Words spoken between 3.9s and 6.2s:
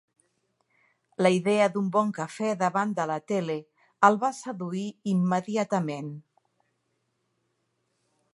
el va seduir immediatament.